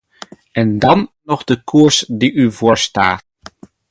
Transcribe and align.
En 0.51 0.79
dan 0.79 0.99
is 0.99 1.05
er 1.07 1.13
nog 1.23 1.43
de 1.43 1.63
koers 1.63 2.05
die 2.07 2.31
u 2.33 2.51
voorstaat. 2.51 3.25